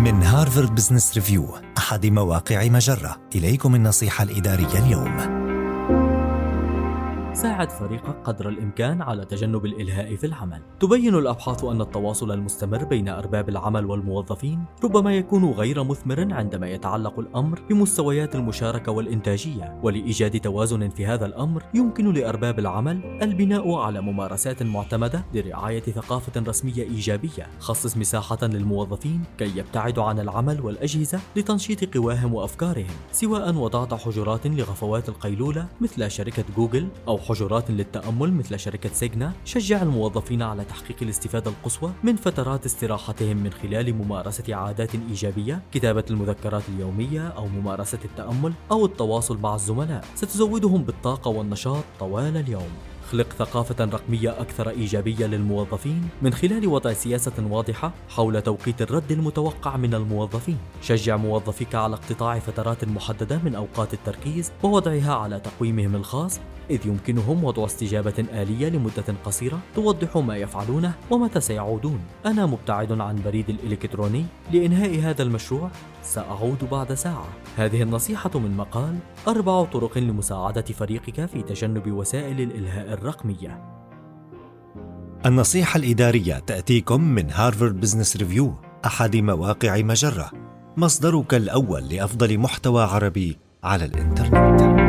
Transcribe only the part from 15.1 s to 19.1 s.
يكون غير مثمر عندما يتعلق الأمر بمستويات المشاركة